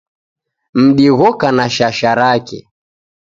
[0.83, 2.59] Mdi ghoka na shasha rake.